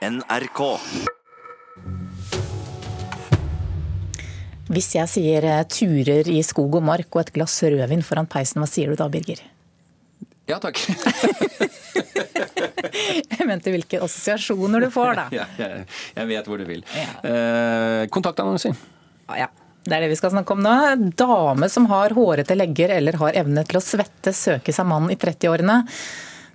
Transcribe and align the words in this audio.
NRK. 0.00 0.60
Hvis 4.72 4.94
jeg 4.94 5.10
sier 5.12 5.44
eh, 5.44 5.64
turer 5.68 6.30
i 6.32 6.38
skog 6.46 6.78
og 6.78 6.86
mark 6.86 7.10
og 7.12 7.20
et 7.26 7.32
glass 7.34 7.58
rødvin 7.66 8.04
foran 8.06 8.28
peisen, 8.30 8.62
hva 8.62 8.68
sier 8.70 8.88
du 8.88 8.96
da, 8.96 9.10
Birger? 9.12 9.42
Ja 10.48 10.56
takk. 10.62 10.80
Jeg 13.30 13.46
mente 13.48 13.72
hvilke 13.72 13.98
assosiasjoner 14.04 14.84
du 14.84 14.88
får, 14.92 15.10
da. 15.16 15.24
ja, 15.38 15.44
jeg, 15.58 15.84
jeg 16.14 16.28
vet 16.28 16.48
hvor 16.48 16.60
du 16.60 16.64
vil. 16.68 16.82
Ja. 16.94 17.12
Eh, 17.26 18.02
kontaktannonser. 18.12 18.76
Ja, 19.36 19.48
det 19.84 19.96
er 19.96 20.04
det 20.04 20.10
vi 20.12 20.18
skal 20.20 20.32
snakke 20.34 20.54
om 20.54 20.62
nå. 20.64 20.74
Dame 21.18 21.68
som 21.72 21.88
har 21.90 22.14
hårete 22.16 22.56
legger 22.56 22.92
eller 22.96 23.18
har 23.20 23.38
evne 23.40 23.64
til 23.68 23.80
å 23.80 23.84
svette, 23.84 24.34
søker 24.36 24.76
seg 24.76 24.88
mann 24.90 25.10
i 25.12 25.18
30-årene. 25.20 25.80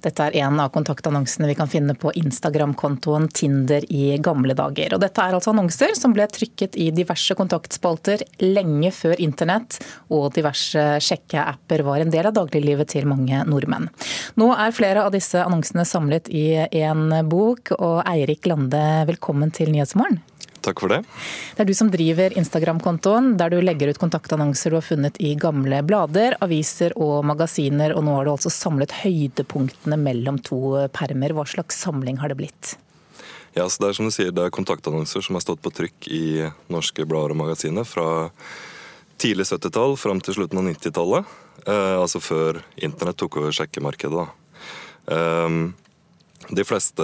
Dette 0.06 0.28
er 0.28 0.36
en 0.44 0.60
av 0.62 0.70
kontaktannonsene 0.74 1.48
vi 1.50 1.56
kan 1.58 1.70
finne 1.70 1.96
på 1.98 2.12
Instagram-kontoen 2.20 3.26
Tinder 3.34 3.86
i 3.90 4.20
gamle 4.22 4.54
dager. 4.58 4.94
Og 4.94 5.02
dette 5.02 5.24
er 5.24 5.34
altså 5.34 5.50
annonser 5.54 5.96
som 5.98 6.14
ble 6.14 6.28
trykket 6.30 6.78
i 6.78 6.92
diverse 6.94 7.34
kontaktspalter 7.38 8.22
lenge 8.44 8.92
før 8.94 9.18
internett 9.24 9.80
og 10.14 10.30
diverse 10.36 10.84
sjekkeapper 11.02 11.82
var 11.88 12.04
en 12.04 12.14
del 12.14 12.30
av 12.30 12.38
dagliglivet 12.38 12.94
til 12.94 13.10
mange 13.10 13.42
nordmenn. 13.50 13.90
Nå 14.38 14.52
er 14.54 14.76
flere 14.78 15.08
av 15.08 15.16
disse 15.16 15.42
annonsene 15.42 15.88
samlet 15.90 16.30
i 16.30 16.46
en 16.86 17.10
bok, 17.26 17.74
og 17.80 18.04
Eirik 18.06 18.46
Lande, 18.50 18.86
velkommen 19.10 19.54
til 19.56 19.74
Nyhetsmorgen. 19.74 20.22
Takk 20.66 20.82
for 20.82 20.92
det. 20.92 21.02
Det 21.56 21.64
er 21.64 21.70
du 21.70 21.76
som 21.78 21.92
driver 21.94 22.34
Instagram-kontoen, 22.40 23.36
der 23.40 23.54
du 23.54 23.60
legger 23.62 23.92
ut 23.92 24.00
kontaktannonser 24.02 24.74
du 24.74 24.80
har 24.80 24.86
funnet 24.86 25.20
i 25.22 25.36
gamle 25.40 25.82
blader, 25.86 26.38
aviser 26.44 26.96
og 26.98 27.20
magasiner, 27.30 27.94
og 27.96 28.06
nå 28.08 28.16
har 28.18 28.26
du 28.26 28.34
altså 28.34 28.54
samlet 28.54 28.96
høydepunktene 29.04 30.00
mellom 30.02 30.42
to 30.42 30.88
permer. 30.96 31.36
Hva 31.38 31.46
slags 31.50 31.78
samling 31.86 32.18
har 32.24 32.34
det 32.34 32.40
blitt? 32.42 32.76
Ja, 33.56 33.70
så 33.70 33.80
Det 33.80 33.90
er 33.90 33.94
som 33.94 34.10
du 34.10 34.12
sier, 34.12 34.34
det 34.36 34.44
er 34.44 34.52
kontaktannonser 34.52 35.24
som 35.24 35.38
har 35.38 35.46
stått 35.46 35.62
på 35.64 35.72
trykk 35.72 36.10
i 36.12 36.26
norske 36.68 37.06
blader 37.08 37.32
og 37.32 37.40
magasiner 37.40 37.88
fra 37.88 38.28
tidlig 39.22 39.46
70-tall 39.48 39.96
fram 39.96 40.20
til 40.20 40.36
slutten 40.36 40.60
av 40.60 40.68
90-tallet. 40.68 41.36
Eh, 41.66 41.96
altså 42.02 42.20
før 42.20 42.60
internett 42.76 43.18
tok 43.22 43.38
over 43.40 43.56
sjekkemarkedet. 43.56 44.26
da. 44.26 44.28
Um, 45.06 45.76
de 46.50 46.64
fleste 46.64 47.04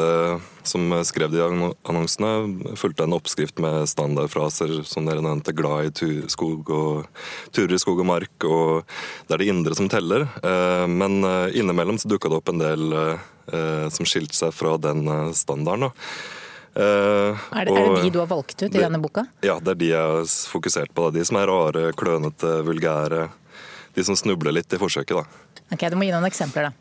som 0.63 1.03
skrev 1.03 1.31
de 1.31 1.41
annonsene, 1.41 2.75
fulgte 2.77 3.03
en 3.03 3.15
oppskrift 3.17 3.59
med 3.59 3.89
standardfraser 3.89 4.83
som 4.85 5.07
dere 5.07 5.23
nevnte, 5.23 5.55
glad 5.57 5.87
i 5.87 5.93
tu 5.95 6.09
skog 6.29 6.69
og 6.69 7.23
turer 7.55 7.73
i 7.75 7.81
skog 7.81 8.03
og 8.03 8.09
mark, 8.11 8.45
og 8.45 8.83
det 9.27 9.35
er 9.35 9.41
det 9.41 9.49
indre 9.49 9.77
som 9.77 9.89
teller. 9.89 10.27
Eh, 10.43 10.85
men 10.91 11.23
eh, 11.25 11.57
innimellom 11.57 11.97
så 12.01 12.11
dukka 12.11 12.29
det 12.29 12.37
opp 12.37 12.53
en 12.53 12.61
del 12.61 12.97
eh, 12.99 13.87
som 13.89 14.07
skilte 14.07 14.37
seg 14.37 14.53
fra 14.53 14.77
den 14.81 15.07
standarden. 15.37 15.89
Er 16.71 17.33
det, 17.35 17.41
er 17.51 17.67
det, 17.67 18.03
de 18.05 18.11
du 18.13 18.21
har 18.21 18.29
valgt 18.29 18.61
ut 18.61 18.69
i 18.69 18.79
denne 18.79 19.01
boka? 19.01 19.25
Ja, 19.43 19.57
det 19.59 19.73
er 19.73 19.79
de 19.81 19.89
jeg 19.89 20.11
har 20.13 20.29
fokusert 20.53 20.93
på. 20.95 21.09
De 21.11 21.25
som 21.27 21.41
er 21.41 21.49
rare, 21.49 21.89
klønete, 21.99 22.61
vulgære. 22.63 23.25
De 23.97 24.05
som 24.07 24.15
snubler 24.15 24.55
litt 24.55 24.71
i 24.71 24.79
forsøket, 24.79 25.19
da. 25.19 25.65
Ok, 25.71 25.83
Du 25.91 25.97
må 25.99 26.07
gi 26.07 26.13
noen 26.13 26.29
eksempler, 26.29 26.69
da. 26.69 26.80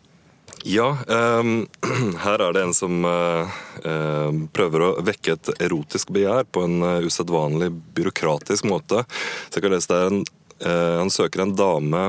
Ja, 0.64 0.98
um, 1.40 1.66
her 2.24 2.42
er 2.44 2.56
det 2.56 2.64
en 2.66 2.74
som 2.76 3.04
uh, 3.04 3.60
uh, 3.84 4.32
prøver 4.52 4.84
å 4.84 4.90
vekke 5.04 5.36
et 5.36 5.52
erotisk 5.60 6.12
begjær 6.14 6.48
på 6.52 6.66
en 6.66 6.82
uh, 6.84 7.06
usedvanlig 7.06 7.70
byråkratisk 7.96 8.68
måte. 8.68 9.06
Så 9.48 9.58
jeg 9.58 9.66
kan 9.66 9.76
lese 9.76 9.94
det 9.94 10.02
en, 10.10 10.22
Han 10.60 11.08
søker 11.08 11.40
en 11.40 11.54
dame 11.56 12.00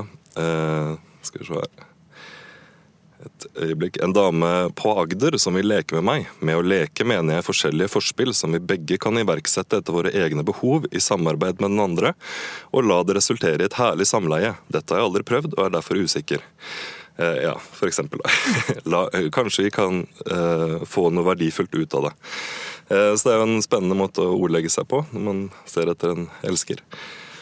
Skal 1.23 1.39
vi 1.39 1.45
se 1.47 1.55
her 1.55 1.87
et 3.25 3.45
øyeblikk. 3.55 3.97
En 4.01 4.13
dame 4.13 4.49
på 4.77 4.93
Agder 5.01 5.37
som 5.41 5.55
vil 5.57 5.69
leke 5.69 5.95
med 5.97 6.05
meg. 6.07 6.29
Med 6.39 6.57
å 6.57 6.65
leke 6.65 7.05
mener 7.07 7.37
jeg 7.37 7.47
forskjellige 7.47 7.93
forspill 7.93 8.33
som 8.37 8.55
vi 8.55 8.61
begge 8.71 8.97
kan 9.01 9.17
iverksette 9.21 9.81
etter 9.81 9.95
våre 9.95 10.13
egne 10.17 10.45
behov 10.47 10.87
i 10.91 11.01
samarbeid 11.03 11.61
med 11.61 11.75
den 11.75 11.83
andre, 11.83 12.13
og 12.71 12.87
la 12.87 13.01
det 13.05 13.17
resultere 13.19 13.61
i 13.61 13.69
et 13.69 13.77
herlig 13.79 14.09
samleie. 14.09 14.55
Dette 14.73 14.93
har 14.93 15.01
jeg 15.01 15.11
aldri 15.11 15.27
prøvd, 15.27 15.53
og 15.57 15.65
er 15.67 15.77
derfor 15.77 16.01
usikker. 16.01 16.45
Eh, 17.21 17.43
ja, 17.43 17.55
for 17.59 17.87
eksempel. 17.87 18.19
La, 18.83 19.05
kanskje 19.31 19.67
vi 19.67 19.71
kan 19.71 20.05
uh, 20.31 20.81
få 20.85 21.09
noe 21.13 21.27
verdifullt 21.27 21.75
ut 21.75 21.97
av 21.99 22.09
det. 22.09 22.13
Uh, 22.91 23.11
så 23.15 23.27
det 23.27 23.33
er 23.33 23.41
jo 23.41 23.49
en 23.49 23.65
spennende 23.65 23.97
måte 23.99 24.25
å 24.25 24.37
ordlegge 24.39 24.71
seg 24.73 24.87
på 24.89 25.03
når 25.11 25.27
man 25.27 25.43
ser 25.69 25.91
etter 25.91 26.15
en 26.15 26.31
elsker. 26.47 26.81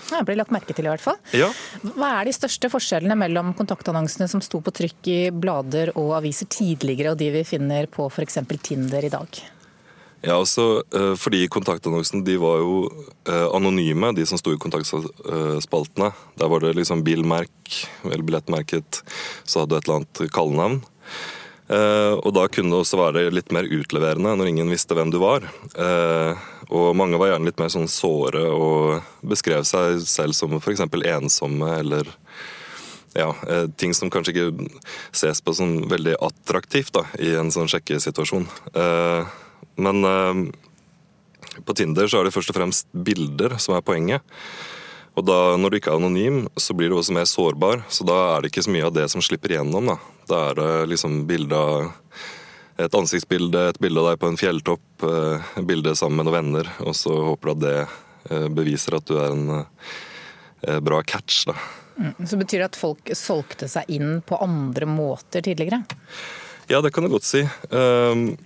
Det 0.09 0.23
blir 0.25 0.40
lagt 0.40 0.51
merke 0.51 0.73
til 0.73 0.88
i 0.88 0.90
hvert 0.90 1.03
fall. 1.03 1.19
Ja. 1.38 1.51
Hva 1.85 2.16
er 2.17 2.28
de 2.28 2.34
største 2.34 2.72
forskjellene 2.73 3.16
mellom 3.19 3.53
kontaktannonsene 3.57 4.25
som 4.31 4.41
sto 4.41 4.59
på 4.66 4.73
trykk 4.73 5.12
i 5.13 5.19
blader 5.29 5.94
og 5.94 6.16
aviser 6.17 6.50
tidligere, 6.50 7.13
og 7.13 7.22
de 7.22 7.29
vi 7.38 7.46
finner 7.47 7.88
på 7.94 8.09
f.eks. 8.09 8.41
Tinder 8.66 9.06
i 9.06 9.13
dag? 9.13 9.41
Ja, 10.22 10.35
altså, 10.35 10.84
eh, 10.96 11.13
fordi 11.16 11.46
kontaktannonsen 11.47 12.25
de 12.28 12.35
var 12.41 12.59
jo 12.59 12.90
eh, 13.24 13.47
anonyme, 13.56 14.12
de 14.16 14.25
som 14.28 14.40
sto 14.40 14.52
i 14.52 14.59
kontaktspaltene. 14.59 16.12
Der 16.35 16.52
var 16.52 16.63
det 16.63 16.75
liksom 16.75 17.06
bilmerk, 17.07 17.85
eller 18.03 18.25
billettmerket, 18.28 19.00
så 19.47 19.63
hadde 19.63 19.72
du 19.72 19.79
et 19.79 19.88
eller 19.88 20.02
annet 20.02 20.24
kallenavn. 20.35 20.81
Eh, 21.72 22.13
og 22.19 22.34
da 22.35 22.50
kunne 22.52 22.74
det 22.74 22.81
også 22.84 23.00
være 23.00 23.25
litt 23.31 23.53
mer 23.56 23.69
utleverende 23.69 24.35
når 24.35 24.52
ingen 24.52 24.74
visste 24.74 24.97
hvem 24.97 25.13
du 25.13 25.22
var. 25.24 25.47
Og 26.69 26.94
mange 26.97 27.18
var 27.18 27.31
gjerne 27.31 27.47
litt 27.47 27.62
mer 27.62 27.72
sånn 27.74 27.88
såre 27.90 28.44
og 28.52 29.06
beskrev 29.25 29.63
seg 29.66 30.03
selv 30.03 30.35
som 30.38 30.59
f.eks. 30.59 30.84
ensomme 30.84 31.72
eller 31.79 32.09
ja, 33.16 33.31
ting 33.79 33.96
som 33.97 34.12
kanskje 34.13 34.35
ikke 34.35 34.68
ses 35.16 35.41
på 35.41 35.56
som 35.58 35.79
veldig 35.90 36.19
attraktivt 36.22 36.94
da, 37.00 37.08
i 37.18 37.31
en 37.40 37.50
sånn 37.53 37.72
sjekkesituasjon. 37.72 38.46
Men 39.80 40.03
uh, 40.06 41.62
på 41.66 41.75
Tinder 41.78 42.09
så 42.09 42.20
er 42.20 42.28
det 42.28 42.36
først 42.36 42.52
og 42.53 42.59
fremst 42.59 42.90
bilder 42.94 43.58
som 43.62 43.78
er 43.78 43.86
poenget. 43.86 44.36
Og 45.18 45.25
da, 45.28 45.58
når 45.59 45.72
du 45.72 45.80
ikke 45.80 45.92
er 45.92 46.00
anonym, 46.00 46.44
så 46.56 46.75
blir 46.78 46.92
du 46.92 47.00
også 47.00 47.16
mer 47.16 47.28
sårbar. 47.28 47.84
Så 47.92 48.06
da 48.08 48.18
er 48.36 48.44
det 48.44 48.52
ikke 48.53 48.64
så 48.64 48.72
mye 48.72 48.86
av 48.88 48.94
det 48.96 49.08
som 49.12 49.24
slipper 49.25 49.56
igjennom. 49.56 49.90
Da, 49.92 49.97
da 50.30 50.44
er 50.52 50.59
det 50.59 50.70
liksom 50.94 51.24
bilde 51.28 51.59
av 51.59 51.90
et 52.80 52.96
ansiktsbilde, 52.96 53.66
et 53.74 53.81
bilde 53.84 54.00
av 54.00 54.14
deg 54.14 54.22
på 54.22 54.30
en 54.30 54.40
fjelltopp, 54.40 54.86
et 55.03 55.58
eh, 55.59 55.66
bilde 55.68 55.91
sammen 56.00 56.22
med 56.22 56.30
noen 56.30 56.38
venner, 56.38 56.70
og 56.88 56.96
så 56.96 57.12
håper 57.26 57.50
du 57.50 57.52
at 57.52 57.64
det 57.66 57.74
eh, 57.81 58.46
beviser 58.56 58.96
at 58.96 59.09
du 59.09 59.18
er 59.20 59.34
en 59.34 60.80
bra 60.84 61.02
catch. 61.03 61.41
da. 61.50 61.58
Mm, 62.00 62.28
så 62.28 62.40
betyr 62.40 62.62
det 62.62 62.70
at 62.70 62.80
folk 62.80 63.12
solgte 63.16 63.68
seg 63.72 63.91
inn 63.91 64.22
på 64.24 64.40
andre 64.40 64.88
måter 64.88 65.44
tidligere? 65.44 65.81
Ja, 66.72 66.80
det 66.80 66.94
kan 66.96 67.03
du 67.03 67.12
godt 67.12 67.28
si. 67.28 67.41
Um, 67.72 68.38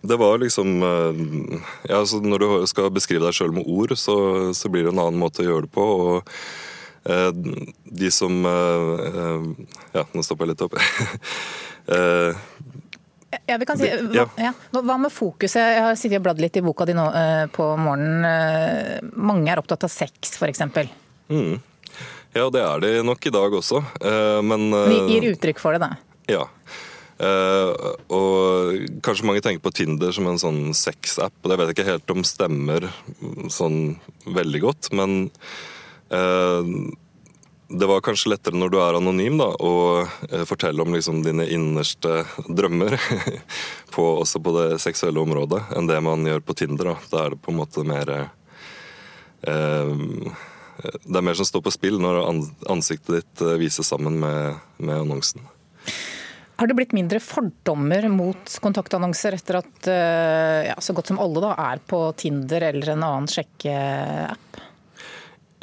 det 0.00 0.16
var 0.16 0.38
liksom 0.38 0.82
eh, 0.82 1.60
ja, 1.88 1.98
altså 1.98 2.20
Når 2.20 2.38
du 2.38 2.66
skal 2.66 2.90
beskrive 2.94 3.26
deg 3.26 3.36
sjøl 3.36 3.52
med 3.52 3.68
ord, 3.68 3.92
så, 3.98 4.16
så, 4.56 4.72
blir 4.72 4.86
det 4.86 4.94
en 4.94 5.02
annen 5.02 5.20
måte 5.20 5.44
å 5.44 5.48
gjøre 5.48 5.66
det 5.66 5.72
på. 5.74 5.84
og 5.84 6.30
eh, 7.04 7.28
De 7.84 8.12
som 8.14 8.40
eh, 8.48 9.08
eh 9.10 9.48
Ja, 9.98 10.06
nå 10.12 10.24
stopper 10.24 10.46
jeg 10.46 10.54
litt 10.54 10.64
opp. 10.64 10.78
eh, 11.96 12.40
ja, 13.46 13.58
vi 13.60 13.66
kan 13.68 13.78
si, 13.78 13.90
hva, 14.10 14.26
ja. 14.40 14.54
hva, 14.74 14.96
med 14.98 15.12
fokuset? 15.12 15.60
Jeg 15.60 15.82
har 15.84 15.98
sittet 15.98 16.18
og 16.18 16.28
bladd 16.28 16.40
litt 16.42 16.56
i 16.56 16.64
boka 16.64 16.86
di 16.88 16.96
nå 16.96 17.06
eh, 17.14 17.44
på 17.52 17.68
morgenen. 17.78 19.10
mange 19.14 19.52
er 19.52 19.60
opptatt 19.60 19.84
av 19.86 19.92
sex, 19.92 20.32
f.eks. 20.34 20.64
Mm. 21.30 21.60
Ja, 22.34 22.48
det 22.50 22.62
er 22.62 22.82
de 22.82 22.90
nok 23.06 23.26
i 23.26 23.32
dag 23.34 23.54
også, 23.58 23.82
men 24.46 24.70
Vi 24.70 24.98
gir 25.10 25.32
uttrykk 25.32 25.58
for 25.62 25.74
det, 25.74 25.82
da? 25.82 25.96
Ja. 26.30 26.44
Uh, 27.20 27.74
og 28.08 28.86
kanskje 29.04 29.26
mange 29.28 29.42
tenker 29.44 29.60
på 29.60 29.74
Tinder 29.76 30.14
som 30.16 30.24
en 30.30 30.40
sånn 30.40 30.72
sex-app, 30.76 31.34
og 31.42 31.52
det 31.52 31.58
vet 31.60 31.68
jeg 31.68 31.76
ikke 31.76 31.90
helt 31.90 32.12
om 32.14 32.24
stemmer 32.24 32.86
sånn 33.52 33.98
veldig 34.24 34.62
godt, 34.64 34.88
men 34.96 35.28
uh, 36.14 36.64
det 37.68 37.90
var 37.90 38.00
kanskje 38.06 38.32
lettere 38.32 38.56
når 38.56 38.72
du 38.72 38.78
er 38.80 38.96
anonym, 38.96 39.36
da, 39.36 39.50
å 39.52 39.74
uh, 40.06 40.46
fortelle 40.48 40.80
om 40.80 40.96
liksom, 40.96 41.20
dine 41.26 41.44
innerste 41.52 42.22
drømmer, 42.48 42.96
på, 43.94 44.08
også 44.24 44.40
på 44.40 44.56
det 44.56 44.80
seksuelle 44.80 45.20
området, 45.20 45.60
enn 45.76 45.92
det 45.92 46.00
man 46.06 46.24
gjør 46.24 46.40
på 46.40 46.56
Tinder. 46.62 46.94
Da, 46.94 46.98
da 47.12 47.24
er 47.26 47.36
det 47.36 47.44
på 47.44 47.52
en 47.52 47.60
måte 47.60 47.84
mer 47.84 48.16
Det 49.40 51.16
er 51.16 51.24
mer 51.24 51.36
som 51.36 51.46
står 51.48 51.62
på 51.64 51.72
spill 51.72 51.96
når 52.00 52.18
ansiktet 52.72 53.20
ditt 53.20 53.48
vises 53.60 53.88
sammen 53.92 54.16
med, 54.20 54.60
med 54.80 55.04
annonsen. 55.04 55.44
Har 56.60 56.68
det 56.68 56.74
blitt 56.76 56.92
mindre 56.92 57.16
fordommer 57.24 58.04
mot 58.12 58.56
kontaktannonser 58.60 59.32
etter 59.38 59.56
at 59.62 59.86
eh, 59.88 60.66
ja, 60.68 60.74
så 60.76 60.92
godt 60.92 61.08
som 61.08 61.20
alle 61.22 61.40
da, 61.40 61.54
er 61.56 61.80
på 61.88 62.02
Tinder 62.20 62.66
eller 62.66 62.90
en 62.92 63.06
annen 63.06 63.28
sjekkeapp? 63.32 64.58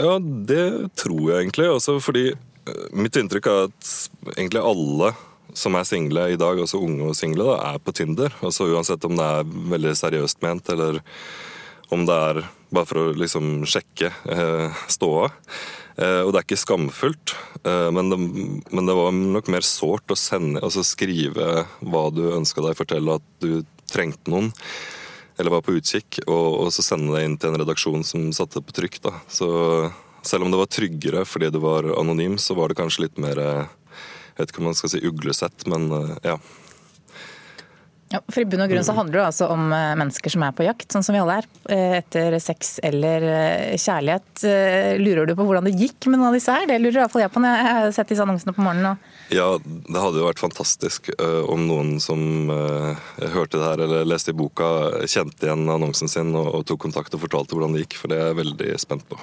Ja, 0.02 0.16
det 0.18 0.66
tror 0.98 1.22
jeg 1.22 1.44
egentlig. 1.44 1.68
Altså 1.70 2.00
fordi 2.02 2.32
eh, 2.34 2.88
mitt 2.98 3.14
inntrykk 3.22 3.50
er 3.52 3.68
at 3.68 3.92
egentlig 4.34 4.66
alle 4.66 5.12
som 5.54 5.78
er 5.78 5.86
single 5.86 6.26
i 6.34 6.42
dag, 6.42 6.64
også 6.66 6.82
unge 6.82 7.12
og 7.12 7.18
single, 7.20 7.46
da, 7.46 7.76
er 7.76 7.86
på 7.86 7.94
Tinder. 8.02 8.34
Altså 8.42 8.66
Uansett 8.74 9.06
om 9.06 9.14
det 9.22 9.30
er 9.38 9.56
veldig 9.78 9.94
seriøst 10.02 10.42
ment, 10.46 10.74
eller 10.74 10.98
om 11.94 12.10
det 12.10 12.18
er 12.32 12.42
bare 12.74 12.88
for 12.90 13.02
å 13.02 13.16
liksom 13.18 13.66
sjekke 13.69 14.12
eh, 14.31 14.84
ståa. 14.92 15.30
Eh, 15.98 16.22
og 16.22 16.34
det 16.34 16.40
er 16.40 16.46
ikke 16.46 16.60
skamfullt, 16.62 17.34
eh, 17.64 17.88
men 17.96 18.12
det, 18.12 18.19
men 18.69 18.90
det 18.90 18.98
var 18.98 19.16
nok 19.16 19.50
mer 19.54 19.66
sårt 19.66 20.14
å 20.14 20.19
sende, 20.19 20.62
altså 20.62 20.86
skrive 20.86 21.66
hva 21.81 22.04
du 22.14 22.28
ønska 22.36 22.62
deg, 22.66 22.78
fortelle 22.78 23.18
at 23.18 23.25
du 23.42 23.64
trengte 23.90 24.30
noen, 24.30 24.52
eller 25.38 25.56
var 25.56 25.64
på 25.66 25.78
utkikk, 25.78 26.22
og, 26.28 26.68
og 26.68 26.69
så 26.75 26.86
sende 26.86 27.16
det 27.16 27.24
inn 27.25 27.40
til 27.42 27.54
en 27.54 27.62
redaksjon 27.64 28.06
som 28.06 28.30
satte 28.36 28.60
det 28.60 28.68
på 28.69 28.78
trykk. 28.78 29.02
da. 29.08 29.16
Så 29.30 29.50
selv 30.25 30.46
om 30.46 30.54
det 30.54 30.60
var 30.60 30.69
tryggere 30.69 31.25
fordi 31.30 31.50
du 31.54 31.60
var 31.64 31.88
anonym, 31.98 32.38
så 32.42 32.58
var 32.58 32.69
det 32.69 32.80
kanskje 32.81 33.08
litt 33.08 33.22
mer 33.22 33.42
jeg 33.42 34.44
vet 34.44 34.52
ikke 34.52 34.62
om 34.62 34.68
man 34.69 34.78
skal 34.78 34.92
si 34.94 35.02
uglesett, 35.08 35.64
men 35.69 35.88
ja. 36.25 36.36
Ja, 38.07 38.21
for 38.31 38.39
I 38.39 38.45
bunn 38.48 38.63
og 38.63 38.71
grunn 38.71 38.86
så 38.88 38.94
handler 38.95 39.19
det 39.19 39.24
altså 39.27 39.50
om 39.51 39.65
eh, 39.75 39.95
mennesker 40.00 40.31
som 40.31 40.44
er 40.48 40.54
på 40.56 40.63
jakt, 40.63 40.86
sånn 40.94 41.04
som 41.04 41.15
vi 41.15 41.19
alle 41.19 41.42
er. 41.42 41.48
Eh, 41.75 41.95
etter 41.98 42.38
sex 42.39 42.77
eller 42.88 43.25
eh, 43.27 43.74
kjærlighet. 43.75 44.45
Lurer 45.01 45.27
du 45.27 45.33
på 45.36 45.44
hvordan 45.44 45.68
det 45.68 45.74
gikk 45.75 46.07
med 46.07 46.21
noen 46.21 46.30
av 46.30 46.38
disse 46.38 46.54
her? 46.56 46.69
Det 46.69 46.77
lurer 46.80 47.01
iallfall 47.01 47.25
jeg 47.25 47.33
på 47.33 47.44
når 47.44 47.57
jeg 47.57 47.74
har 47.80 47.92
sett 47.98 48.13
disse 48.13 48.24
annonsene 48.24 48.56
på 48.56 48.63
morgenen. 48.63 48.95
Og... 48.95 49.36
Ja, 49.36 49.50
det 49.59 50.06
hadde 50.06 50.21
jo 50.21 50.30
vært 50.30 50.39
fantastisk 50.39 51.09
om 51.18 51.65
noen 51.68 51.98
som 52.00 52.48
hørte 52.48 53.59
det 53.59 53.65
her 53.65 53.83
eller 53.83 54.07
leste 54.07 54.31
i 54.31 54.38
boka, 54.39 54.69
kjente 55.04 55.50
igjen 55.50 55.68
annonsen 55.68 56.07
sin 56.12 56.31
og, 56.31 56.48
og 56.62 56.65
tok 56.69 56.86
kontakt 56.88 57.18
og 57.18 57.25
fortalte 57.25 57.57
hvordan 57.57 57.75
det 57.75 57.83
gikk, 57.83 58.00
for 58.00 58.13
det 58.13 58.21
er 58.21 58.31
jeg 58.31 58.39
veldig 58.39 58.71
spent 58.80 59.07
på. 59.12 59.19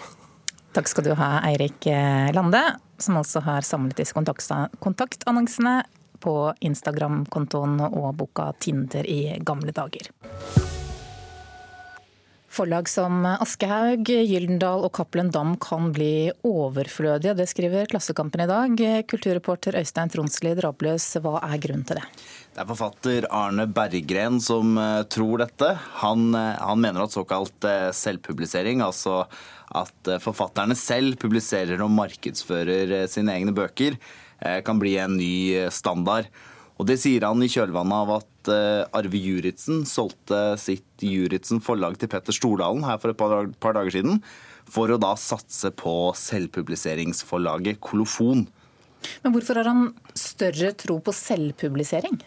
Takk 0.76 0.90
skal 0.90 1.08
du 1.08 1.14
ha, 1.16 1.38
Eirik 1.48 1.88
Lande, 2.36 2.60
som 3.00 3.16
altså 3.16 3.40
har 3.46 3.64
samlet 3.64 3.96
disse 4.02 4.12
kontaktannonsene 4.12 5.78
på 6.24 6.36
Instagram-kontoen 6.64 7.80
og 7.90 8.14
boka 8.20 8.52
'Tinder 8.58 9.06
i 9.06 9.36
gamle 9.44 9.76
dager'. 9.76 10.10
Forlag 12.54 12.86
som 12.86 13.24
Aschehoug, 13.26 14.06
Gyldendal 14.06 14.84
og 14.86 14.92
Cappelen 14.94 15.32
Dam 15.34 15.56
kan 15.58 15.88
bli 15.94 16.30
overflødige. 16.46 17.32
Det 17.34 17.48
skriver 17.50 17.88
Klassekampen 17.90 18.44
i 18.44 18.46
dag. 18.46 18.82
Kulturreporter 19.10 19.74
Øystein 19.80 20.12
Tronsli 20.12 20.52
Drabløs, 20.54 21.08
hva 21.24 21.40
er 21.42 21.58
grunnen 21.64 21.82
til 21.88 21.98
det? 21.98 22.04
Det 22.54 22.62
er 22.62 22.68
forfatter 22.68 23.26
Arne 23.34 23.66
Berggren 23.66 24.38
som 24.38 24.78
eh, 24.78 25.02
tror 25.10 25.42
dette. 25.42 25.72
Han, 26.04 26.28
eh, 26.38 26.62
han 26.62 26.78
mener 26.84 27.02
at 27.02 27.16
såkalt 27.16 27.66
eh, 27.66 27.90
selvpublisering, 27.90 28.84
altså 28.86 29.24
at 29.74 30.12
forfatterne 30.22 30.76
selv 30.78 31.18
publiserer 31.18 31.80
og 31.82 31.90
markedsfører 31.90 33.08
sine 33.10 33.34
egne 33.34 33.50
bøker, 33.56 33.96
kan 34.64 34.80
bli 34.80 34.96
en 35.00 35.16
ny 35.18 35.34
eh, 35.56 35.70
standard. 35.72 36.28
Og 36.74 36.88
Det 36.88 36.98
sier 36.98 37.24
han 37.26 37.42
i 37.44 37.50
kjølvannet 37.50 38.00
av 38.02 38.12
at 38.16 38.50
eh, 38.50 38.96
Arve 38.98 39.20
Juritzen 39.20 39.84
solgte 39.88 40.56
sitt 40.60 41.04
Juritzen 41.04 41.62
forlag 41.62 41.98
til 42.00 42.10
Petter 42.10 42.34
Stordalen 42.34 42.84
her 42.86 42.98
for 43.02 43.14
et 43.14 43.56
par 43.62 43.76
dager 43.78 43.94
siden, 43.94 44.20
for 44.64 44.90
å 44.90 44.98
da 45.00 45.12
satse 45.20 45.70
på 45.76 46.10
selvpubliseringsforlaget 46.18 47.80
Kolofon. 47.84 48.46
Men 49.22 49.34
hvorfor 49.34 49.60
har 49.60 49.68
han 49.68 49.86
større 50.16 50.72
tro 50.80 50.98
på 51.04 51.12
selvpublisering? 51.14 52.18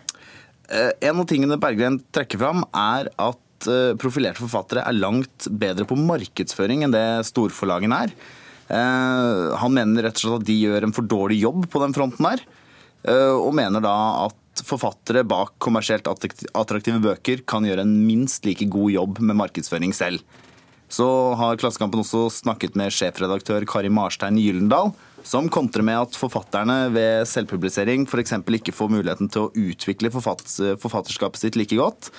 En 0.70 1.22
av 1.24 1.26
tingene 1.28 1.58
Berggren 1.60 1.98
trekker 2.14 2.40
fram, 2.42 2.62
er 2.76 3.10
at 3.18 3.68
profilerte 3.98 4.44
forfattere 4.44 4.84
er 4.86 5.00
langt 5.00 5.48
bedre 5.50 5.88
på 5.90 5.98
markedsføring 5.98 6.86
enn 6.86 6.94
det 6.94 7.08
storforlagene 7.32 8.04
er. 8.06 8.14
Eh, 8.68 9.58
han 9.62 9.76
mener 9.76 10.04
rett 10.04 10.18
og 10.20 10.24
slett 10.24 10.42
at 10.42 10.50
de 10.50 10.58
gjør 10.60 10.88
en 10.88 10.96
for 10.96 11.08
dårlig 11.08 11.40
jobb 11.46 11.70
på 11.72 11.82
den 11.84 11.96
fronten 11.96 12.28
her, 12.28 12.44
eh, 13.08 13.36
og 13.36 13.56
mener 13.56 13.84
da 13.84 13.96
at 14.26 14.64
forfattere 14.66 15.24
bak 15.28 15.56
kommersielt 15.62 16.08
attraktive 16.10 17.00
bøker 17.04 17.46
kan 17.48 17.68
gjøre 17.68 17.86
en 17.86 17.96
minst 18.08 18.46
like 18.48 18.66
god 18.74 18.92
jobb 18.92 19.22
med 19.22 19.38
markedsføring 19.40 19.94
selv. 19.96 20.24
Så 20.90 21.06
har 21.36 21.60
Klassekampen 21.60 22.00
også 22.00 22.30
snakket 22.32 22.78
med 22.80 22.94
sjefredaktør 22.96 23.66
Kari 23.68 23.92
Marstein 23.92 24.40
Gyllendal, 24.40 24.94
som 25.28 25.50
kontrer 25.52 25.84
med 25.84 26.00
at 26.00 26.16
forfatterne 26.16 26.88
ved 26.96 27.28
selvpublisering 27.28 28.06
f.eks. 28.08 28.38
ikke 28.40 28.76
får 28.76 28.94
muligheten 28.94 29.28
til 29.32 29.48
å 29.48 29.52
utvikle 29.52 30.12
forfatterskapet 30.14 31.42
sitt 31.42 31.60
like 31.60 31.76
godt, 31.76 32.10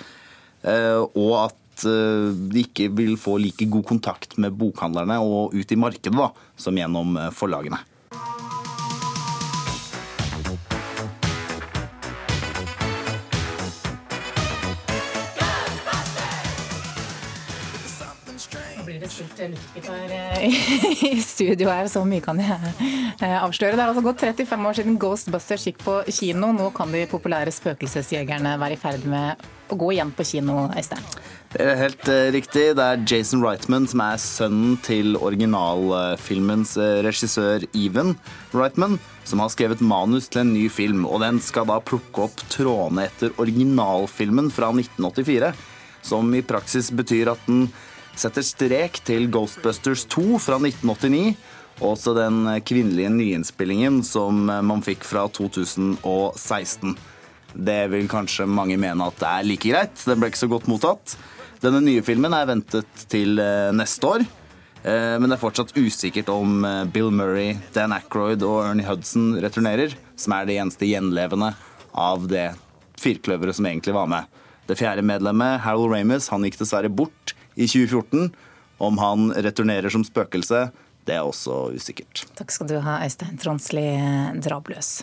eh, 0.68 1.00
og 1.00 1.32
at 1.46 1.56
Eh, 1.86 2.30
de 2.52 2.64
ikke 2.64 2.88
vil 2.96 3.16
få 3.20 3.36
like 3.42 3.68
god 3.70 3.86
kontakt 3.86 4.38
med 4.40 4.56
bokhandlerne 4.58 5.20
og 5.22 5.54
ut 5.54 5.72
i 5.74 5.78
markedet 5.78 6.16
da, 6.16 6.30
som 6.58 6.78
gjennom 6.78 7.16
eh, 7.20 7.30
forlagene. 7.34 7.80
Luftgitar 19.78 20.42
i 21.14 21.22
studio 21.22 21.68
her, 21.70 21.88
så 21.88 22.04
mye 22.06 22.22
kan 22.22 22.38
jeg 22.40 22.58
eh, 23.20 23.38
avsløre. 23.42 23.76
Det 23.76 23.82
er 23.82 23.88
altså 23.88 24.04
gått 24.04 24.20
35 24.24 24.68
år 24.68 24.78
siden 24.78 24.98
Ghostbusters 25.00 25.66
gikk 25.68 25.82
på 25.84 26.00
kino. 26.10 26.52
Nå 26.52 26.70
kan 26.76 26.92
de 26.92 27.06
populære 27.10 27.52
spøkelsesjegerne 27.54 28.58
være 28.60 28.76
i 28.76 28.80
ferd 28.80 29.06
med 29.08 29.48
å 29.68 29.76
gå 29.78 29.92
igjen 29.94 30.12
på 30.16 30.24
kino, 30.24 30.68
Øystein? 30.76 31.04
Det 31.52 31.64
er 31.64 31.78
helt 31.80 32.08
uh, 32.08 32.28
riktig. 32.34 32.64
Det 32.76 32.84
er 32.84 33.04
Jason 33.08 33.42
Reitman 33.44 33.88
som 33.88 34.02
er 34.04 34.20
sønnen 34.20 34.76
til 34.84 35.16
originalfilmens 35.16 36.76
regissør 37.06 37.64
Even 37.72 38.14
Reitman, 38.52 38.98
som 39.28 39.40
har 39.40 39.52
skrevet 39.52 39.84
manus 39.84 40.28
til 40.28 40.44
en 40.44 40.54
ny 40.56 40.68
film. 40.72 41.06
Og 41.08 41.22
den 41.24 41.40
skal 41.44 41.68
da 41.68 41.80
plukke 41.80 42.28
opp 42.28 42.44
trådene 42.52 43.08
etter 43.08 43.34
originalfilmen 43.40 44.52
fra 44.52 44.72
1984. 44.74 45.52
Som 46.08 46.30
i 46.36 46.44
praksis 46.46 46.92
betyr 46.94 47.32
at 47.32 47.40
den 47.48 47.66
setter 48.18 48.44
strek 48.46 49.00
til 49.06 49.28
Ghostbusters 49.32 50.04
2 50.10 50.40
fra 50.42 50.58
1989. 50.60 51.36
Og 51.78 51.92
også 51.92 52.16
den 52.16 52.42
kvinnelige 52.66 53.10
nyinnspillingen 53.14 54.00
som 54.06 54.48
man 54.48 54.82
fikk 54.82 55.06
fra 55.06 55.28
2016. 55.30 56.96
Det 57.54 57.80
vil 57.92 58.08
kanskje 58.10 58.48
mange 58.50 58.76
mene 58.80 59.06
at 59.06 59.20
det 59.20 59.28
er 59.28 59.46
like 59.46 59.70
greit. 59.70 60.02
Den 60.06 60.20
ble 60.20 60.32
ikke 60.32 60.42
så 60.42 60.50
godt 60.50 60.68
mottatt. 60.70 61.14
Denne 61.62 61.80
nye 61.82 62.04
filmen 62.06 62.34
er 62.36 62.46
ventet 62.46 63.06
til 63.10 63.40
eh, 63.42 63.70
neste 63.74 64.06
år. 64.06 64.24
Eh, 64.86 65.16
men 65.18 65.26
det 65.26 65.38
er 65.38 65.42
fortsatt 65.42 65.74
usikkert 65.74 66.30
om 66.30 66.62
eh, 66.66 66.84
Bill 66.94 67.10
Murray, 67.10 67.56
Dan 67.74 67.94
Ackroyd 67.96 68.44
og 68.46 68.62
Ernie 68.68 68.86
Hudson 68.86 69.32
returnerer, 69.42 69.96
som 70.18 70.36
er 70.36 70.46
det 70.46 70.58
eneste 70.60 70.86
gjenlevende 70.86 71.50
av 71.98 72.28
det 72.30 72.52
firkløveret 72.98 73.58
som 73.58 73.66
egentlig 73.66 73.96
var 73.96 74.10
med. 74.10 74.38
Det 74.68 74.76
fjerde 74.78 75.02
medlemmet, 75.06 75.62
Harold 75.64 75.96
Ramis, 75.96 76.28
han 76.30 76.44
gikk 76.46 76.60
dessverre 76.60 76.90
bort 76.92 77.27
i 77.58 77.66
2014. 77.66 78.30
Om 78.78 79.00
han 79.02 79.32
returnerer 79.34 79.90
som 79.90 80.04
spøkelse, 80.06 80.68
det 81.08 81.16
er 81.16 81.26
også 81.26 81.72
usikkert. 81.74 82.22
Takk 82.38 82.54
skal 82.54 82.70
du 82.70 82.78
ha, 82.84 83.00
Øystein 83.02 83.40
Tronsli 83.40 83.88
Drabløs. 84.44 85.00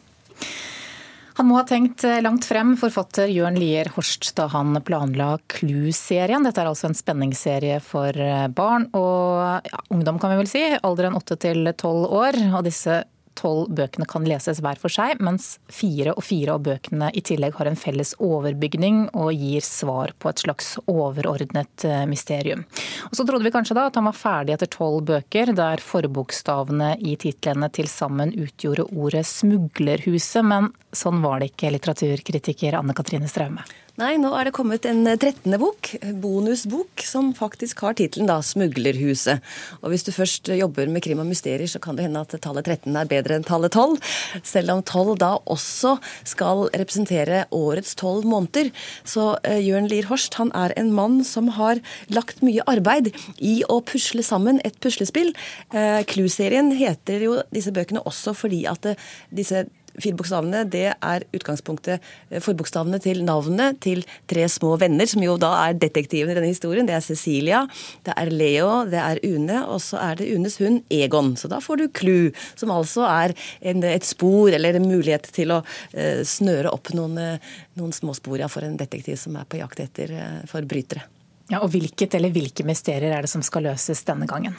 Han 1.36 1.50
må 1.50 1.57
ha 1.57 1.66
tenkt 1.68 2.06
langt 2.24 2.46
frem, 2.48 2.78
forfatter 2.80 3.28
Jørn 3.28 3.57
Lier 3.60 3.90
Horst, 3.98 4.30
da 4.38 4.46
han 4.54 4.78
planla 4.88 5.34
Clue-serien. 5.52 6.46
Dette 6.48 6.63
er 6.63 6.69
altså 6.69 6.88
en 6.88 6.96
spenningsserie 6.96 7.81
for 7.84 8.16
barn 8.56 8.88
og 8.95 9.68
ja, 9.68 9.81
ungdom, 9.92 10.21
kan 10.21 10.31
vi 10.31 10.40
vel 10.40 10.47
si. 10.47 10.64
Alderen 10.80 11.18
åtte 11.19 11.35
til 11.44 11.68
tolv 11.76 12.07
år. 12.07 12.40
Og 12.54 12.64
disse 12.69 13.02
tolv 13.37 13.71
bøkene 13.75 14.07
kan 14.09 14.25
leses 14.27 14.61
hver 14.63 14.80
for 14.81 14.92
seg, 14.92 15.19
mens 15.23 15.56
fire 15.71 16.15
og 16.15 16.23
fire 16.25 16.56
av 16.56 16.63
bøkene 16.65 17.11
i 17.13 17.23
tillegg 17.25 17.57
har 17.59 17.69
en 17.69 17.80
felles 17.80 18.15
overbygning 18.23 19.06
og 19.13 19.33
gir 19.35 19.65
svar 19.65 20.15
på 20.19 20.31
et 20.31 20.44
slags 20.45 20.75
overordnet 20.92 21.87
eh, 21.87 22.04
mysterium. 22.09 22.65
Og 23.09 23.15
Så 23.18 23.27
trodde 23.27 23.45
vi 23.45 23.54
kanskje 23.54 23.77
da 23.77 23.87
at 23.89 23.99
han 23.99 24.07
var 24.09 24.18
ferdig 24.18 24.56
etter 24.56 24.71
tolv 24.71 25.06
bøker, 25.11 25.54
der 25.56 25.83
forbokstavene 25.83 26.95
i 26.99 27.15
titlene 27.21 27.69
til 27.75 27.89
sammen 27.92 28.33
utgjorde 28.35 28.89
ordet 28.92 29.25
'smuglerhuset', 29.30 30.45
men 30.45 30.71
sånn 30.95 31.21
var 31.23 31.39
det 31.39 31.54
ikke, 31.54 31.73
litteraturkritiker 31.75 32.80
Anne 32.80 32.95
Katrine 32.97 33.30
Straume. 33.30 33.65
Nei, 33.95 34.18
nå 34.19 34.28
er 34.35 34.49
det 34.49 34.52
kommet 34.52 34.83
en 34.90 35.07
trettende 35.16 35.56
bok, 35.56 35.87
bonusbok, 36.19 36.99
som 37.07 37.30
faktisk 37.31 37.80
har 37.85 37.94
tittelen 37.95 38.28
'Smuglerhuset'. 38.28 39.40
Og 39.83 39.94
hvis 39.94 40.04
du 40.04 40.11
først 40.11 40.52
jobber 40.52 40.90
med 40.92 41.02
krim 41.02 41.21
og 41.23 41.30
mysterier, 41.30 41.64
så 41.64 41.80
kan 41.80 41.95
det 41.95 42.04
hende 42.04 42.19
at 42.19 42.35
tallet 42.44 42.66
13 42.68 42.92
er 42.92 43.07
bedre 43.07 43.37
enn 43.37 43.47
tallet 43.47 43.71
12. 43.71 43.95
Selv 44.44 44.73
om 44.73 44.83
12 44.83 45.16
da 45.23 45.37
også 45.47 45.95
skal 46.25 46.68
representere 46.75 47.45
årets 47.56 47.95
12 47.95 48.28
måneder. 48.28 48.73
Så 49.06 49.40
uh, 49.40 49.64
Jørn 49.64 49.87
Lier 49.87 50.11
Horst 50.11 50.35
han 50.35 50.52
er 50.52 50.75
en 50.75 50.92
mann 50.92 51.23
som 51.23 51.47
har 51.56 51.80
lagt 52.09 52.44
mye 52.44 52.68
arbeid 52.68 53.14
i 53.40 53.64
å 53.64 53.80
pusle 53.80 54.23
sammen 54.28 54.59
et 54.66 54.75
puslespill. 54.83 55.31
Uh, 55.71 56.04
Clue-serien 56.04 56.73
heter 56.75 57.23
jo 57.23 57.40
disse 57.56 57.71
bøkene 57.71 58.04
også 58.04 58.35
fordi 58.35 58.66
at 58.68 58.92
uh, 58.92 58.99
disse 59.31 59.64
fire 60.02 60.18
bokstavene, 60.19 60.64
det 60.69 60.87
er 60.94 61.25
utgangspunktet, 61.35 62.04
eh, 62.30 62.42
forbokstavene 62.44 62.99
til 63.02 63.23
navnet 63.25 63.80
til 63.85 64.04
tre 64.28 64.47
små 64.52 64.75
venner, 64.81 65.07
som 65.09 65.23
jo 65.23 65.37
da 65.42 65.52
er 65.68 65.80
detektivene 65.80 66.31
i 66.31 66.37
denne 66.40 66.52
historien. 66.52 66.87
Det 66.87 66.95
er 66.95 67.06
Cecilia, 67.06 67.68
det 68.04 68.14
er 68.16 68.31
Leo, 68.31 68.85
det 68.90 69.02
er 69.02 69.21
Une, 69.23 69.64
og 69.68 69.80
så 69.81 70.02
er 70.02 70.16
det 70.21 70.30
Unes 70.35 70.57
hund 70.57 70.83
Egon. 70.90 71.35
Så 71.35 71.49
da 71.52 71.59
får 71.59 71.78
du 71.78 71.87
Clou, 71.90 72.31
som 72.56 72.73
altså 72.73 73.07
er 73.07 73.35
en, 73.61 73.83
et 73.83 74.04
spor 74.06 74.52
eller 74.52 74.75
en 74.75 74.90
mulighet 74.90 75.31
til 75.35 75.54
å 75.56 75.61
uh, 75.64 76.21
snøre 76.25 76.73
opp 76.73 76.94
noen, 76.94 77.18
uh, 77.18 77.57
noen 77.80 77.95
småspor 77.95 78.40
ja, 78.40 78.52
for 78.52 78.66
en 78.66 78.78
detektiv 78.78 79.19
som 79.21 79.35
er 79.40 79.47
på 79.49 79.61
jakt 79.61 79.83
etter 79.83 80.14
forbrytere. 80.49 81.15
Ja, 81.52 81.59
og 81.61 81.69
Hvilket 81.75 82.16
eller 82.18 82.33
hvilke 82.33 82.64
mysterier 82.66 83.14
er 83.14 83.21
det 83.21 83.30
som 83.30 83.44
skal 83.45 83.68
løses 83.68 84.02
denne 84.07 84.25
gangen? 84.25 84.56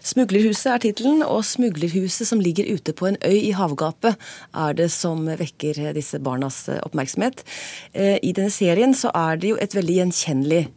'Smuglerhuset' 0.00 0.70
er 0.72 0.78
tittelen, 0.80 1.22
og 1.22 1.44
smuglerhuset 1.44 2.26
som 2.26 2.40
ligger 2.40 2.64
ute 2.72 2.94
på 2.96 3.10
en 3.10 3.18
øy 3.20 3.36
i 3.36 3.52
havgapet, 3.52 4.16
er 4.54 4.72
det 4.72 4.90
som 4.90 5.26
vekker 5.26 5.92
disse 5.92 6.18
barnas 6.18 6.68
oppmerksomhet. 6.82 7.44
Eh, 7.92 8.16
I 8.22 8.32
denne 8.32 8.50
serien 8.50 8.94
så 8.94 9.10
er 9.14 9.36
det 9.36 9.50
jo 9.50 9.58
et 9.60 9.74
veldig 9.76 9.96
gjenkjennelig 10.00 10.68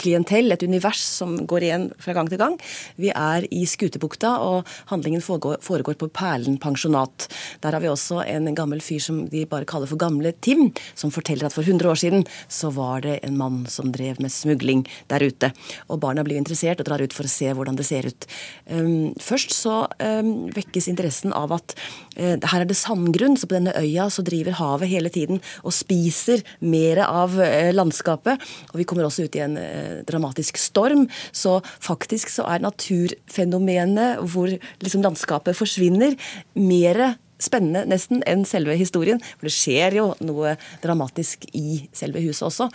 klientell, 0.00 0.52
et 0.52 0.62
univers 0.66 1.00
som 1.00 1.36
går 1.46 1.66
igjen 1.66 1.86
fra 2.02 2.14
gang 2.16 2.30
til 2.30 2.40
gang. 2.40 2.56
Vi 3.00 3.12
er 3.14 3.46
i 3.54 3.64
Skutebukta, 3.68 4.36
og 4.42 4.68
handlingen 4.90 5.22
foregår, 5.24 5.98
på 6.00 6.08
Perlen 6.14 6.58
pensjonat. 6.60 7.28
Der 7.62 7.74
har 7.74 7.82
vi 7.82 7.90
også 7.90 8.22
en 8.26 8.48
gammel 8.54 8.80
fyr 8.84 9.02
som 9.02 9.24
de 9.30 9.44
bare 9.46 9.68
kaller 9.68 9.90
for 9.90 10.00
Gamle 10.00 10.32
Tim, 10.40 10.70
som 10.94 11.12
forteller 11.14 11.48
at 11.48 11.56
for 11.56 11.66
100 11.66 11.90
år 11.90 11.98
siden 12.00 12.26
så 12.48 12.70
var 12.74 13.04
det 13.04 13.18
en 13.26 13.36
mann 13.38 13.64
som 13.70 13.92
drev 13.92 14.20
med 14.22 14.32
smugling 14.32 14.84
der 15.10 15.24
ute. 15.24 15.52
Og 15.88 16.00
barna 16.02 16.24
blir 16.26 16.40
interessert 16.40 16.80
og 16.80 16.88
drar 16.88 17.02
ut 17.02 17.14
for 17.16 17.28
å 17.28 17.32
se 17.32 17.50
hvordan 17.52 17.78
det 17.78 17.86
ser 17.88 18.08
ut. 18.08 18.28
Først 19.20 19.54
så 19.56 19.82
vekkes 20.56 20.88
interessen 20.90 21.34
av 21.36 21.54
at 21.56 21.74
uh, 22.18 22.36
her 22.36 22.62
er 22.62 22.68
det 22.68 22.78
sandgrunn, 22.78 23.36
så 23.38 23.48
på 23.48 23.56
denne 23.58 23.74
øya 23.78 24.08
så 24.12 24.24
driver 24.26 24.58
havet 24.60 24.90
hele 24.92 25.12
tiden 25.12 25.40
og 25.62 25.74
spiser 25.74 26.44
mer 26.60 27.02
av 27.06 27.36
uh, 27.38 27.70
landskapet. 27.74 28.40
Og 28.72 28.80
vi 28.80 28.86
kommer 28.88 29.08
også 29.08 29.19
ut 29.24 29.38
i 29.38 29.44
en 29.44 29.56
uh, 29.60 30.02
dramatisk 30.08 30.60
storm. 30.60 31.06
Så 31.32 31.58
faktisk 31.82 32.32
så 32.32 32.46
er 32.50 32.64
naturfenomenet 32.64 34.22
hvor 34.32 34.52
liksom 34.82 35.04
landskapet 35.06 35.58
forsvinner, 35.58 36.16
mer 36.58 37.02
spennende 37.40 37.86
nesten 37.88 38.24
enn 38.28 38.44
selve 38.48 38.76
historien. 38.78 39.20
For 39.38 39.48
det 39.48 39.54
skjer 39.56 39.96
jo 40.00 40.06
noe 40.24 40.54
dramatisk 40.82 41.46
i 41.56 41.82
selve 41.96 42.22
huset 42.24 42.48
også. 42.50 42.68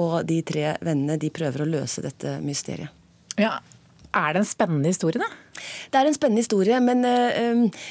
Og 0.00 0.20
de 0.28 0.40
tre 0.46 0.76
vennene 0.84 1.18
de 1.20 1.32
prøver 1.34 1.64
å 1.64 1.70
løse 1.78 2.04
dette 2.04 2.38
mysteriet. 2.44 2.92
Ja, 3.40 3.58
Er 4.12 4.34
det 4.34 4.42
en 4.42 4.44
spennende 4.44 4.90
historie, 4.92 5.16
da? 5.16 5.60
Det 5.88 5.96
er 5.98 6.06
en 6.06 6.14
spennende 6.14 6.42
historie, 6.42 6.80
men 6.84 7.00
uh, 7.00 7.84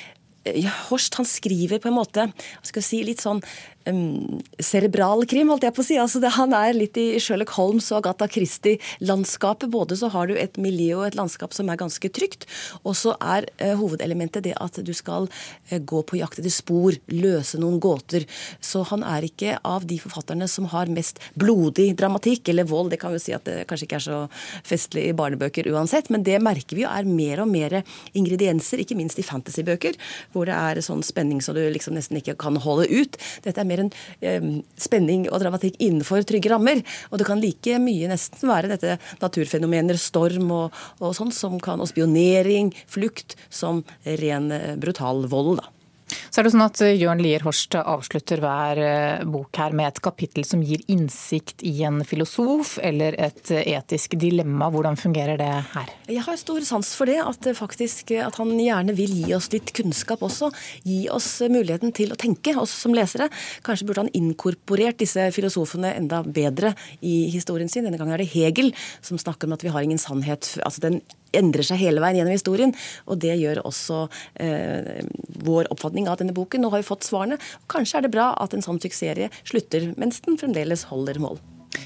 Horst 0.88 1.18
han 1.18 1.25
skriver 1.25 1.82
på 1.82 1.89
en 1.89 1.98
måte 1.98 2.27
skal 2.65 2.86
si, 2.86 3.03
litt 3.06 3.22
sånn 3.22 3.41
um, 3.90 4.42
cerebral 4.62 5.26
krim, 5.30 5.50
holdt 5.52 5.66
jeg 5.68 5.76
på 5.76 5.84
å 5.84 5.88
si. 5.88 5.98
Altså 6.02 6.22
det, 6.24 6.34
han 6.38 6.56
er 6.58 6.76
litt 6.78 6.98
i 7.00 7.20
Sherlock 7.22 7.54
Holmes 7.58 7.90
og 7.92 8.02
Agatha 8.02 8.28
Christie-landskapet. 8.32 9.70
Både 9.74 9.98
så 10.00 10.12
har 10.14 10.30
du 10.30 10.36
et 10.38 10.58
miljø 10.62 11.00
og 11.00 11.08
et 11.10 11.18
landskap 11.20 11.56
som 11.56 11.70
er 11.72 11.80
ganske 11.82 12.12
trygt, 12.14 12.48
og 12.84 12.96
så 12.98 13.16
er 13.20 13.48
uh, 13.62 13.76
hovedelementet 13.80 14.46
det 14.48 14.56
at 14.62 14.80
du 14.86 14.94
skal 14.98 15.30
uh, 15.30 15.78
gå 15.78 16.04
på 16.08 16.20
jakt 16.22 16.42
etter 16.42 16.54
spor, 16.54 16.98
løse 17.12 17.60
noen 17.62 17.80
gåter. 17.84 18.28
Så 18.64 18.84
han 18.92 19.06
er 19.08 19.28
ikke 19.28 19.58
av 19.68 19.86
de 19.90 20.00
forfatterne 20.02 20.48
som 20.52 20.70
har 20.72 20.92
mest 20.92 21.22
blodig 21.40 21.92
dramatikk, 22.00 22.52
eller 22.52 22.70
vold. 22.70 22.94
Det 22.94 23.02
kan 23.02 23.16
vi 23.16 23.22
si 23.24 23.36
at 23.36 23.46
det 23.48 23.66
kanskje 23.70 23.90
ikke 23.90 24.00
er 24.02 24.08
så 24.08 24.22
festlig 24.68 25.08
i 25.10 25.16
barnebøker 25.18 25.70
uansett, 25.72 26.12
men 26.14 26.26
det 26.28 26.40
merker 26.44 26.78
vi 26.78 26.86
jo 26.86 26.92
er 26.92 27.08
mer 27.08 27.44
og 27.44 27.52
mer 27.52 27.82
ingredienser, 28.18 28.82
ikke 28.82 28.98
minst 29.00 29.20
i 29.22 29.26
fantasybøker, 29.26 29.98
hvor 30.34 30.50
det 30.50 30.58
er 30.58 30.82
sånn 30.86 31.04
spenning 31.06 31.42
så 31.44 31.56
du 31.56 31.62
liksom 31.74 31.96
nesten 31.98 32.20
ikke 32.20 32.38
kan 32.42 32.60
holde 32.62 32.88
ut. 32.92 33.18
Dette 33.46 33.62
er 33.62 33.70
mer 33.72 33.86
en 33.86 33.92
eh, 34.22 34.48
spenning 34.80 35.28
og 35.32 35.42
dramatikk 35.44 35.80
innenfor 35.82 36.25
trygge 36.28 36.54
rammer. 36.54 36.84
Og 37.10 37.22
det 37.22 37.28
kan 37.30 37.42
like 37.42 37.80
mye 37.82 38.12
nesten 38.12 38.51
være 38.51 38.74
dette 38.75 38.98
naturfenomener, 39.24 40.00
storm 40.01 40.51
og, 40.56 40.82
og 41.00 41.16
sånn, 41.18 41.34
som 41.36 41.60
kan, 41.63 41.82
og 41.82 41.92
spionering, 41.92 42.74
flukt, 42.92 43.38
som 43.50 43.86
ren 44.06 44.51
eh, 44.56 44.74
brutal 44.82 45.25
vold. 45.32 45.62
da. 45.62 45.81
Så 46.32 46.41
er 46.41 46.48
det 46.48 46.53
sånn 46.53 46.65
at 46.65 46.82
eh, 46.84 46.96
Jørn 47.00 47.22
Lier 47.24 47.44
Horst 47.46 47.75
avslutter 47.80 48.41
hver 48.44 48.82
eh, 48.82 49.24
bok 49.27 49.58
her 49.60 49.75
med 49.77 49.91
et 49.91 50.01
kapittel 50.03 50.46
som 50.48 50.63
gir 50.65 50.84
innsikt 50.91 51.63
i 51.68 51.74
en 51.88 52.01
filosof 52.08 52.77
eller 52.84 53.18
et 53.22 53.51
eh, 53.53 53.74
etisk 53.75 54.18
dilemma. 54.20 54.70
Hvordan 54.74 55.00
fungerer 55.00 55.39
det 55.41 55.50
her? 55.74 55.94
Jeg 56.12 56.25
har 56.27 56.39
stor 56.39 56.63
sans 56.68 56.94
for 56.98 57.10
det. 57.10 57.20
At, 57.22 57.48
faktisk, 57.58 58.13
at 58.18 58.38
han 58.41 58.53
gjerne 58.60 58.96
vil 58.98 59.13
gi 59.22 59.36
oss 59.38 59.51
litt 59.53 59.74
kunnskap 59.77 60.24
også. 60.25 60.51
Gi 60.88 61.03
oss 61.13 61.30
muligheten 61.46 61.94
til 61.96 62.13
å 62.13 62.20
tenke, 62.20 62.56
oss 62.60 62.74
som 62.84 62.96
lesere. 62.96 63.30
Kanskje 63.65 63.88
burde 63.89 64.06
han 64.06 64.13
inkorporert 64.18 65.00
disse 65.01 65.27
filosofene 65.36 65.94
enda 66.00 66.22
bedre 66.25 66.74
i 67.06 67.32
historien 67.34 67.72
sin. 67.72 67.88
Denne 67.88 68.00
gangen 68.01 68.15
er 68.15 68.24
det 68.24 68.32
Hegel 68.34 68.74
som 69.03 69.20
snakker 69.22 69.50
om 69.50 69.58
at 69.58 69.65
vi 69.65 69.74
har 69.74 69.86
ingen 69.86 70.01
sannhet. 70.01 70.58
altså 70.65 70.88
den 70.88 71.01
endrer 71.38 71.66
seg 71.68 71.82
hele 71.82 72.04
veien 72.04 72.22
gjennom 72.22 72.36
historien. 72.36 72.74
Og 73.08 73.22
det 73.22 73.38
gjør 73.40 73.64
også 73.68 74.04
eh, 74.44 75.06
vår 75.46 75.72
oppfatning 75.74 76.10
av 76.12 76.20
denne 76.22 76.36
boken. 76.36 76.64
Nå 76.64 76.74
har 76.74 76.84
vi 76.84 76.90
fått 76.90 77.08
svarene. 77.08 77.40
Kanskje 77.72 78.02
er 78.02 78.08
det 78.08 78.14
bra 78.16 78.32
at 78.42 78.56
en 78.56 78.66
sånn 78.66 78.82
suksessserie 78.82 79.32
slutter 79.44 79.92
mens 80.02 80.22
den 80.26 80.40
fremdeles 80.42 80.88
holder 80.92 81.22
mål. 81.22 81.42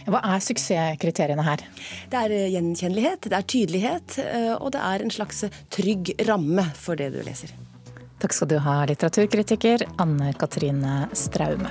Hva 0.10 0.22
er 0.34 0.42
suksesskriteriene 0.42 1.46
her? 1.46 1.62
Det 2.10 2.22
er 2.26 2.34
eh, 2.34 2.50
gjenkjennelighet, 2.56 3.30
det 3.30 3.38
er 3.38 3.48
tydelighet, 3.56 4.18
eh, 4.26 4.52
og 4.58 4.74
det 4.76 4.82
er 4.82 5.06
en 5.06 5.14
slags 5.14 5.46
trygg 5.74 6.16
ramme 6.30 6.66
for 6.78 6.98
det 7.00 7.12
du 7.14 7.22
leser. 7.26 7.54
Takk 8.22 8.34
skal 8.34 8.50
du 8.50 8.58
ha, 8.64 8.80
litteraturkritiker 8.90 9.86
Anne 10.02 10.32
Katrine 10.40 11.04
Straume. 11.14 11.70